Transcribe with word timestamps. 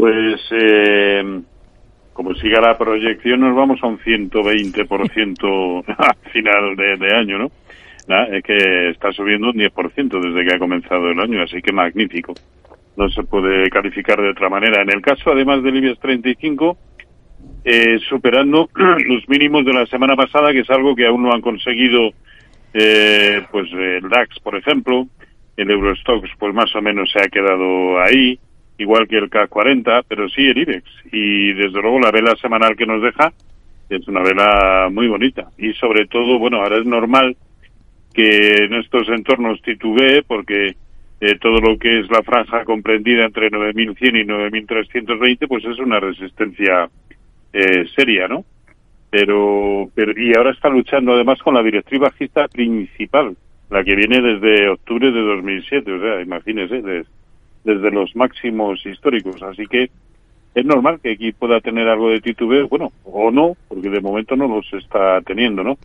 Pues 0.00 0.40
eh, 0.52 1.42
como 2.14 2.34
siga 2.36 2.58
la 2.62 2.78
proyección 2.78 3.40
nos 3.40 3.54
vamos 3.54 3.80
a 3.82 3.86
un 3.86 3.98
120% 3.98 5.84
al 5.98 6.30
final 6.32 6.74
de, 6.74 7.14
año, 7.14 7.38
¿no? 7.38 7.50
es 8.32 8.42
que 8.42 8.88
está 8.88 9.12
subiendo 9.12 9.50
un 9.50 9.56
10% 9.56 10.20
desde 10.22 10.48
que 10.48 10.56
ha 10.56 10.58
comenzado 10.58 11.10
el 11.10 11.20
año, 11.20 11.42
así 11.42 11.60
que 11.60 11.74
magnífico. 11.74 12.32
No 12.96 13.10
se 13.10 13.24
puede 13.24 13.68
calificar 13.68 14.18
de 14.22 14.30
otra 14.30 14.48
manera. 14.48 14.80
En 14.80 14.90
el 14.90 15.02
caso, 15.02 15.32
además 15.32 15.62
del 15.62 15.76
IBEX 15.76 16.00
35, 16.00 16.78
eh, 17.66 17.98
superando 18.08 18.70
los 18.74 19.28
mínimos 19.28 19.66
de 19.66 19.74
la 19.74 19.84
semana 19.84 20.16
pasada, 20.16 20.50
que 20.52 20.60
es 20.60 20.70
algo 20.70 20.96
que 20.96 21.06
aún 21.06 21.24
no 21.24 21.34
han 21.34 21.42
conseguido, 21.42 22.08
eh, 22.72 23.42
pues 23.52 23.70
el 23.70 24.08
DAX, 24.08 24.40
por 24.40 24.56
ejemplo, 24.56 25.06
el 25.58 25.70
Eurostox, 25.70 26.26
pues 26.38 26.54
más 26.54 26.74
o 26.74 26.80
menos 26.80 27.12
se 27.12 27.20
ha 27.20 27.28
quedado 27.28 28.00
ahí 28.00 28.40
igual 28.80 29.06
que 29.06 29.18
el 29.18 29.30
K40, 29.30 30.04
pero 30.08 30.28
sí 30.28 30.42
el 30.46 30.58
IBEX. 30.58 30.84
Y 31.12 31.52
desde 31.52 31.80
luego 31.80 32.00
la 32.00 32.10
vela 32.10 32.34
semanal 32.36 32.76
que 32.76 32.86
nos 32.86 33.02
deja 33.02 33.32
es 33.88 34.06
una 34.08 34.22
vela 34.22 34.88
muy 34.90 35.08
bonita. 35.08 35.50
Y 35.58 35.72
sobre 35.74 36.06
todo, 36.06 36.38
bueno, 36.38 36.58
ahora 36.58 36.78
es 36.78 36.86
normal 36.86 37.36
que 38.14 38.64
en 38.64 38.74
estos 38.74 39.08
entornos 39.08 39.60
titubee 39.62 40.22
porque 40.22 40.74
eh, 41.20 41.38
todo 41.38 41.60
lo 41.60 41.78
que 41.78 42.00
es 42.00 42.10
la 42.10 42.22
franja 42.22 42.64
comprendida 42.64 43.24
entre 43.24 43.50
9100 43.50 44.16
y 44.16 44.24
9320 44.24 45.46
pues 45.46 45.64
es 45.64 45.78
una 45.78 46.00
resistencia 46.00 46.88
eh, 47.52 47.84
seria, 47.94 48.26
¿no? 48.26 48.44
Pero, 49.10 49.90
pero 49.94 50.12
y 50.20 50.32
ahora 50.36 50.52
está 50.52 50.68
luchando 50.68 51.12
además 51.12 51.40
con 51.42 51.54
la 51.54 51.62
directriz 51.62 52.00
bajista 52.00 52.48
principal, 52.48 53.36
la 53.68 53.84
que 53.84 53.96
viene 53.96 54.20
desde 54.20 54.68
octubre 54.68 55.10
de 55.10 55.20
2007, 55.20 55.92
o 55.92 56.00
sea, 56.00 56.20
imagínese, 56.22 56.80
desde 56.80 57.08
desde 57.64 57.90
los 57.90 58.14
máximos 58.16 58.84
históricos. 58.86 59.42
Así 59.42 59.66
que 59.66 59.90
es 60.54 60.64
normal 60.64 61.00
que 61.00 61.12
aquí 61.12 61.32
pueda 61.32 61.60
tener 61.60 61.88
algo 61.88 62.10
de 62.10 62.20
titubeo, 62.20 62.68
bueno, 62.68 62.92
o 63.04 63.30
no, 63.30 63.56
porque 63.68 63.88
de 63.88 64.00
momento 64.00 64.36
no 64.36 64.48
los 64.48 64.72
está 64.72 65.20
teniendo, 65.22 65.62
¿no? 65.62 65.78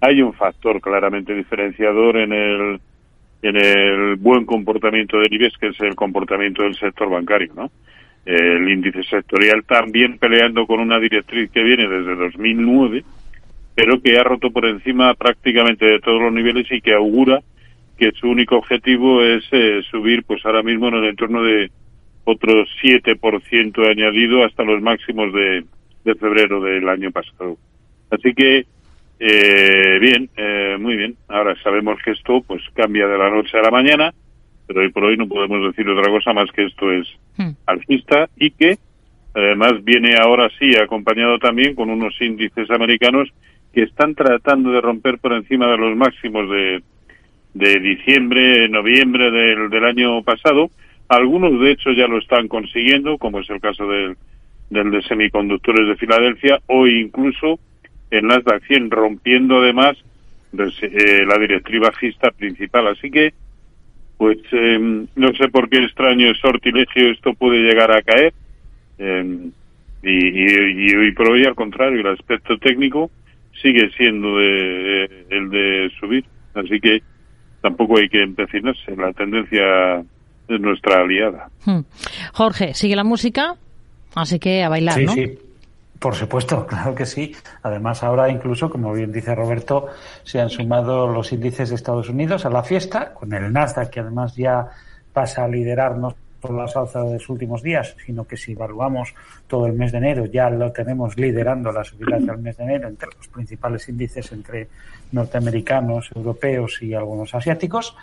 Hay 0.00 0.22
un 0.22 0.32
factor 0.32 0.80
claramente 0.80 1.34
diferenciador 1.34 2.16
en 2.18 2.32
el 2.32 2.80
en 3.40 3.56
el 3.56 4.16
buen 4.16 4.44
comportamiento 4.44 5.18
del 5.18 5.32
IBEX, 5.32 5.58
que 5.58 5.68
es 5.68 5.80
el 5.80 5.94
comportamiento 5.94 6.62
del 6.62 6.74
sector 6.74 7.08
bancario, 7.08 7.52
¿no? 7.54 7.70
El 8.24 8.68
índice 8.68 9.04
sectorial 9.04 9.64
también 9.64 10.18
peleando 10.18 10.66
con 10.66 10.80
una 10.80 10.98
directriz 10.98 11.50
que 11.50 11.62
viene 11.62 11.88
desde 11.88 12.16
2009, 12.16 13.04
pero 13.74 14.02
que 14.02 14.18
ha 14.18 14.24
roto 14.24 14.50
por 14.50 14.66
encima 14.66 15.14
prácticamente 15.14 15.86
de 15.86 16.00
todos 16.00 16.20
los 16.20 16.32
niveles 16.32 16.66
y 16.70 16.80
que 16.80 16.94
augura 16.94 17.40
que 17.98 18.12
su 18.12 18.28
único 18.28 18.56
objetivo 18.56 19.22
es 19.22 19.44
eh, 19.50 19.82
subir, 19.90 20.22
pues 20.24 20.44
ahora 20.46 20.62
mismo 20.62 20.88
en 20.88 20.94
el 20.94 21.04
entorno 21.04 21.42
de 21.42 21.70
otro 22.24 22.64
7% 22.82 23.90
añadido 23.90 24.44
hasta 24.44 24.62
los 24.62 24.80
máximos 24.80 25.32
de, 25.32 25.64
de 26.04 26.14
febrero 26.14 26.60
del 26.60 26.88
año 26.88 27.10
pasado. 27.10 27.56
Así 28.10 28.34
que, 28.34 28.66
eh, 29.18 29.98
bien, 30.00 30.30
eh, 30.36 30.76
muy 30.78 30.96
bien. 30.96 31.16
Ahora 31.26 31.54
sabemos 31.62 31.98
que 32.04 32.12
esto 32.12 32.42
pues 32.46 32.62
cambia 32.74 33.06
de 33.06 33.18
la 33.18 33.30
noche 33.30 33.58
a 33.58 33.62
la 33.62 33.70
mañana, 33.70 34.14
pero 34.66 34.80
hoy 34.80 34.90
por 34.90 35.04
hoy 35.04 35.16
no 35.16 35.26
podemos 35.26 35.66
decir 35.66 35.88
otra 35.88 36.10
cosa 36.10 36.32
más 36.32 36.50
que 36.52 36.66
esto 36.66 36.92
es 36.92 37.06
hmm. 37.36 37.50
alcista 37.66 38.28
y 38.36 38.50
que 38.50 38.78
además 39.34 39.82
viene 39.82 40.14
ahora 40.16 40.48
sí 40.58 40.70
acompañado 40.76 41.38
también 41.38 41.74
con 41.74 41.90
unos 41.90 42.14
índices 42.20 42.70
americanos 42.70 43.28
que 43.72 43.82
están 43.82 44.14
tratando 44.14 44.70
de 44.70 44.80
romper 44.80 45.18
por 45.18 45.32
encima 45.32 45.66
de 45.68 45.78
los 45.78 45.96
máximos 45.96 46.48
de 46.50 46.82
de 47.58 47.80
diciembre, 47.80 48.68
noviembre 48.68 49.30
del, 49.32 49.68
del 49.68 49.84
año 49.84 50.22
pasado. 50.22 50.70
Algunos, 51.08 51.60
de 51.60 51.72
hecho, 51.72 51.90
ya 51.90 52.06
lo 52.06 52.18
están 52.18 52.46
consiguiendo, 52.46 53.18
como 53.18 53.40
es 53.40 53.50
el 53.50 53.60
caso 53.60 53.88
del, 53.88 54.16
del 54.70 54.90
de 54.92 55.02
semiconductores 55.02 55.88
de 55.88 55.96
Filadelfia, 55.96 56.60
o 56.66 56.86
incluso 56.86 57.58
en 58.10 58.28
las 58.28 58.44
de 58.44 58.54
acción 58.54 58.90
rompiendo 58.90 59.60
además 59.60 59.96
eh, 60.52 61.24
la 61.26 61.36
directriz 61.38 61.80
bajista 61.80 62.30
principal. 62.30 62.86
Así 62.86 63.10
que, 63.10 63.34
pues, 64.16 64.38
em, 64.52 65.08
no 65.16 65.32
sé 65.34 65.48
por 65.48 65.68
qué 65.68 65.78
extraño 65.78 66.32
sortilegio 66.34 67.10
esto 67.10 67.34
puede 67.34 67.62
llegar 67.62 67.90
a 67.90 68.02
caer. 68.02 68.32
Em, 68.98 69.50
y, 70.02 70.90
y, 70.90 70.94
hoy 70.94 71.12
por 71.12 71.28
hoy, 71.28 71.44
al 71.44 71.56
contrario, 71.56 72.00
el 72.00 72.06
aspecto 72.06 72.56
técnico 72.58 73.10
sigue 73.60 73.90
siendo 73.96 74.38
de, 74.38 75.24
el 75.30 75.50
de 75.50 75.90
subir. 75.98 76.24
Así 76.54 76.78
que, 76.78 77.02
tampoco 77.60 77.98
hay 77.98 78.08
que 78.08 78.22
empecinarse. 78.22 78.96
La 78.96 79.12
tendencia 79.12 80.00
es 80.48 80.60
nuestra 80.60 81.02
aliada. 81.02 81.50
Hmm. 81.64 81.80
Jorge, 82.32 82.74
sigue 82.74 82.96
la 82.96 83.04
música, 83.04 83.56
así 84.14 84.38
que 84.38 84.62
a 84.62 84.68
bailar, 84.68 84.94
sí, 84.94 85.04
¿no? 85.04 85.12
Sí, 85.12 85.38
por 85.98 86.14
supuesto, 86.14 86.66
claro 86.68 86.94
que 86.94 87.06
sí. 87.06 87.34
Además, 87.62 88.02
ahora 88.02 88.30
incluso, 88.30 88.70
como 88.70 88.92
bien 88.92 89.12
dice 89.12 89.34
Roberto, 89.34 89.88
se 90.24 90.40
han 90.40 90.50
sumado 90.50 91.08
los 91.08 91.32
índices 91.32 91.70
de 91.70 91.74
Estados 91.74 92.08
Unidos 92.08 92.46
a 92.46 92.50
la 92.50 92.62
fiesta, 92.62 93.12
con 93.12 93.32
el 93.32 93.52
Nasdaq, 93.52 93.90
que 93.90 94.00
además 94.00 94.36
ya 94.36 94.68
pasa 95.12 95.44
a 95.44 95.48
liderarnos 95.48 96.14
por 96.40 96.52
las 96.52 96.76
alzas 96.76 97.06
de 97.06 97.14
los 97.14 97.28
últimos 97.28 97.62
días, 97.62 97.96
sino 98.04 98.26
que 98.26 98.36
si 98.36 98.52
evaluamos 98.52 99.14
todo 99.46 99.66
el 99.66 99.72
mes 99.72 99.92
de 99.92 99.98
enero, 99.98 100.26
ya 100.26 100.50
lo 100.50 100.70
tenemos 100.72 101.16
liderando 101.16 101.72
las 101.72 101.88
subidas 101.88 102.24
del 102.24 102.38
mes 102.38 102.56
de 102.56 102.64
enero 102.64 102.88
entre 102.88 103.08
los 103.16 103.28
principales 103.28 103.88
índices 103.88 104.30
entre 104.32 104.68
norteamericanos, 105.12 106.10
europeos 106.14 106.82
y 106.82 106.94
algunos 106.94 107.34
asiáticos. 107.34 107.96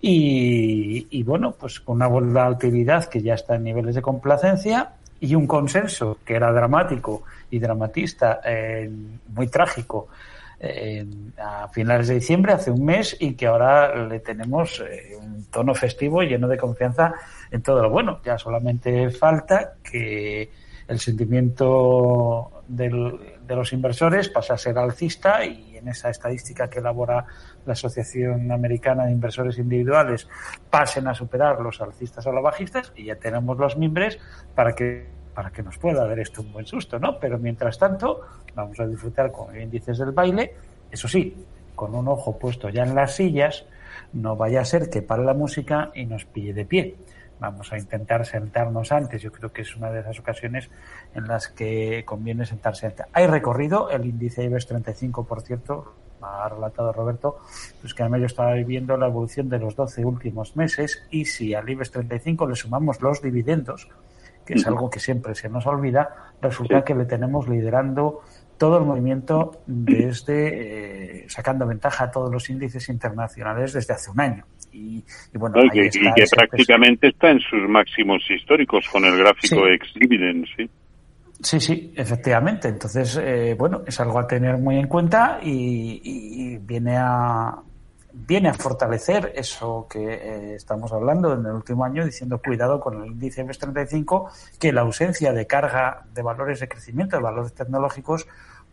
Y, 0.00 1.22
bueno, 1.24 1.52
pues 1.58 1.80
con 1.80 1.96
una 1.96 2.06
volatilidad 2.06 3.06
que 3.06 3.20
ya 3.20 3.34
está 3.34 3.56
en 3.56 3.64
niveles 3.64 3.96
de 3.96 4.02
complacencia 4.02 4.92
y 5.20 5.34
un 5.34 5.46
consenso 5.46 6.18
que 6.24 6.34
era 6.34 6.52
dramático 6.52 7.24
y 7.50 7.58
dramatista, 7.58 8.40
eh, 8.44 8.88
muy 9.34 9.48
trágico, 9.48 10.08
a 11.38 11.68
finales 11.68 12.08
de 12.08 12.14
diciembre, 12.14 12.52
hace 12.52 12.70
un 12.70 12.84
mes, 12.84 13.16
y 13.20 13.34
que 13.34 13.46
ahora 13.46 13.94
le 14.06 14.20
tenemos 14.20 14.80
eh, 14.80 15.16
un 15.16 15.44
tono 15.50 15.74
festivo 15.74 16.22
lleno 16.22 16.48
de 16.48 16.56
confianza 16.56 17.14
en 17.50 17.62
todo 17.62 17.82
lo 17.82 17.90
bueno. 17.90 18.20
Ya 18.24 18.38
solamente 18.38 19.10
falta 19.10 19.74
que 19.82 20.50
el 20.88 20.98
sentimiento 20.98 22.62
del, 22.66 23.38
de 23.46 23.56
los 23.56 23.72
inversores 23.72 24.28
pase 24.28 24.52
a 24.52 24.58
ser 24.58 24.78
alcista 24.78 25.44
y 25.44 25.76
en 25.76 25.88
esa 25.88 26.10
estadística 26.10 26.68
que 26.68 26.80
elabora 26.80 27.24
la 27.66 27.72
Asociación 27.72 28.50
Americana 28.50 29.06
de 29.06 29.12
Inversores 29.12 29.58
Individuales 29.58 30.28
pasen 30.70 31.08
a 31.08 31.14
superar 31.14 31.60
los 31.60 31.80
alcistas 31.80 32.26
o 32.26 32.32
los 32.32 32.42
bajistas 32.42 32.92
y 32.96 33.04
ya 33.04 33.16
tenemos 33.16 33.58
los 33.58 33.76
mimbres 33.76 34.18
para 34.54 34.74
que 34.74 35.17
para 35.38 35.52
que 35.52 35.62
nos 35.62 35.78
pueda 35.78 36.04
dar 36.04 36.18
esto 36.18 36.42
un 36.42 36.50
buen 36.50 36.66
susto, 36.66 36.98
¿no? 36.98 37.20
Pero 37.20 37.38
mientras 37.38 37.78
tanto, 37.78 38.22
vamos 38.56 38.80
a 38.80 38.86
disfrutar 38.88 39.30
con 39.30 39.56
índices 39.56 39.96
del 39.96 40.10
baile, 40.10 40.52
eso 40.90 41.06
sí, 41.06 41.46
con 41.76 41.94
un 41.94 42.08
ojo 42.08 42.36
puesto 42.36 42.70
ya 42.70 42.82
en 42.82 42.96
las 42.96 43.14
sillas, 43.14 43.64
no 44.14 44.34
vaya 44.34 44.62
a 44.62 44.64
ser 44.64 44.90
que 44.90 45.00
pare 45.00 45.22
la 45.22 45.34
música 45.34 45.92
y 45.94 46.06
nos 46.06 46.24
pille 46.24 46.52
de 46.52 46.64
pie. 46.64 46.96
Vamos 47.38 47.72
a 47.72 47.78
intentar 47.78 48.26
sentarnos 48.26 48.90
antes. 48.90 49.22
Yo 49.22 49.30
creo 49.30 49.52
que 49.52 49.62
es 49.62 49.76
una 49.76 49.92
de 49.92 50.00
esas 50.00 50.18
ocasiones 50.18 50.70
en 51.14 51.28
las 51.28 51.46
que 51.46 52.02
conviene 52.04 52.44
sentarse 52.44 52.86
antes. 52.86 53.06
Hay 53.12 53.28
recorrido, 53.28 53.90
el 53.90 54.06
índice 54.06 54.42
IBEX 54.42 54.66
35, 54.66 55.24
por 55.24 55.42
cierto, 55.42 55.94
ha 56.20 56.48
relatado 56.48 56.92
Roberto, 56.92 57.38
pues 57.80 57.94
que 57.94 58.02
además 58.02 58.22
yo 58.22 58.26
estaba 58.26 58.54
viendo 58.54 58.96
la 58.96 59.06
evolución 59.06 59.48
de 59.48 59.60
los 59.60 59.76
12 59.76 60.04
últimos 60.04 60.56
meses 60.56 61.06
y 61.12 61.26
si 61.26 61.54
al 61.54 61.70
IBEX 61.70 61.92
35 61.92 62.44
le 62.48 62.56
sumamos 62.56 63.00
los 63.00 63.22
dividendos, 63.22 63.88
que 64.48 64.54
es 64.54 64.66
algo 64.66 64.88
que 64.88 64.98
siempre 64.98 65.34
se 65.34 65.50
nos 65.50 65.66
olvida, 65.66 66.08
resulta 66.40 66.82
que 66.82 66.94
le 66.94 67.04
tenemos 67.04 67.46
liderando 67.46 68.22
todo 68.56 68.78
el 68.78 68.86
movimiento 68.86 69.60
desde 69.66 71.20
eh, 71.20 71.24
sacando 71.28 71.66
ventaja 71.66 72.04
a 72.04 72.10
todos 72.10 72.32
los 72.32 72.48
índices 72.48 72.88
internacionales 72.88 73.74
desde 73.74 73.92
hace 73.92 74.10
un 74.10 74.20
año. 74.20 74.46
Y, 74.72 75.04
bueno, 75.34 75.62
y, 75.64 75.90
que 75.90 76.24
prácticamente 76.34 77.08
está 77.08 77.30
en 77.30 77.40
sus 77.40 77.68
máximos 77.68 78.22
históricos 78.30 78.88
con 78.90 79.04
el 79.04 79.18
gráfico 79.18 79.66
ex 79.66 79.92
dividend, 79.94 80.46
sí. 80.56 80.70
Sí, 81.40 81.60
sí, 81.60 81.92
efectivamente. 81.94 82.68
Entonces, 82.68 83.20
eh, 83.22 83.54
bueno, 83.56 83.82
es 83.86 84.00
algo 84.00 84.18
a 84.18 84.26
tener 84.26 84.56
muy 84.56 84.78
en 84.78 84.88
cuenta 84.88 85.40
y 85.42 86.56
viene 86.58 86.96
a, 86.96 87.54
viene 88.12 88.48
a 88.48 88.54
fortalecer 88.54 89.32
eso 89.36 89.86
que 89.88 90.14
eh, 90.14 90.54
estamos 90.54 90.92
hablando 90.92 91.34
en 91.34 91.44
el 91.46 91.52
último 91.52 91.84
año, 91.84 92.04
diciendo 92.04 92.40
cuidado 92.40 92.80
con 92.80 93.02
el 93.02 93.12
índice 93.12 93.42
IBEX 93.42 93.58
35, 93.58 94.30
que 94.58 94.72
la 94.72 94.82
ausencia 94.82 95.32
de 95.32 95.46
carga 95.46 96.04
de 96.14 96.22
valores 96.22 96.60
de 96.60 96.68
crecimiento, 96.68 97.16
de 97.16 97.22
valores 97.22 97.52
tecnológicos, 97.54 98.26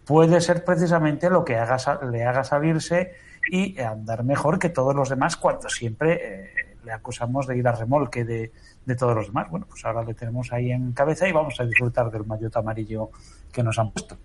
puede 0.06 0.42
ser 0.42 0.64
precisamente 0.64 1.30
lo 1.30 1.44
que 1.44 1.58
haga, 1.58 1.78
le 2.12 2.24
haga 2.24 2.44
salirse 2.44 3.14
y 3.52 3.80
andar 3.80 4.24
mejor 4.24 4.60
que 4.60 4.70
todos 4.70 4.96
los 4.96 5.10
demás 5.10 5.36
cuando 5.38 5.70
siempre 5.70 6.20
eh, 6.22 6.78
le 6.84 6.92
acusamos 6.92 7.48
de 7.48 7.58
ir 7.58 7.68
a 7.68 7.72
remolque 7.74 8.24
de, 8.24 8.52
de, 8.86 8.96
todos 8.96 9.16
los 9.16 9.28
demás. 9.28 9.50
Bueno, 9.50 9.66
pues 9.70 9.84
ahora 9.86 10.04
le 10.04 10.14
tenemos 10.14 10.52
ahí 10.54 10.72
en 10.72 10.94
cabeza 10.94 11.28
y 11.28 11.32
vamos 11.32 11.60
a 11.60 11.66
disfrutar 11.66 12.10
del 12.12 12.26
maillot 12.26 12.56
amarillo 12.56 13.10
que 13.52 13.64
nos 13.64 13.78
han 13.78 13.92
puesto. 13.92 14.18